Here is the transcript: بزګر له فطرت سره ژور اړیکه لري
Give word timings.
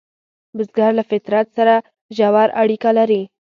بزګر 0.55 0.91
له 0.97 1.03
فطرت 1.11 1.47
سره 1.57 1.73
ژور 2.17 2.49
اړیکه 2.61 2.89
لري 2.97 3.21